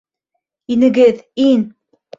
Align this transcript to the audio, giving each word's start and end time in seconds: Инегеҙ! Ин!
Инегеҙ! 0.77 1.23
Ин! 1.47 1.67